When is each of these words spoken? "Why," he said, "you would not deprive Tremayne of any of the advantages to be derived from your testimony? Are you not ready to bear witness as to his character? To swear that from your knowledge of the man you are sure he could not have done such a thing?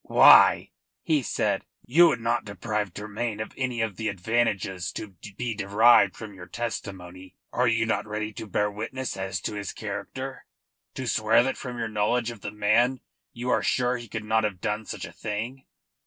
"Why," 0.03 0.71
he 1.03 1.21
said, 1.21 1.63
"you 1.85 2.07
would 2.07 2.21
not 2.21 2.43
deprive 2.43 2.91
Tremayne 2.91 3.39
of 3.39 3.53
any 3.55 3.81
of 3.81 3.97
the 3.97 4.07
advantages 4.07 4.91
to 4.93 5.09
be 5.37 5.53
derived 5.53 6.15
from 6.17 6.33
your 6.33 6.47
testimony? 6.47 7.35
Are 7.53 7.67
you 7.67 7.85
not 7.85 8.07
ready 8.07 8.33
to 8.33 8.47
bear 8.47 8.71
witness 8.71 9.15
as 9.15 9.39
to 9.41 9.53
his 9.53 9.71
character? 9.73 10.47
To 10.95 11.05
swear 11.05 11.43
that 11.43 11.55
from 11.55 11.77
your 11.77 11.87
knowledge 11.87 12.31
of 12.31 12.41
the 12.41 12.49
man 12.49 13.01
you 13.31 13.51
are 13.51 13.61
sure 13.61 13.97
he 13.97 14.07
could 14.09 14.25
not 14.25 14.43
have 14.43 14.59
done 14.59 14.85
such 14.85 15.05
a 15.05 15.11
thing? 15.13 15.65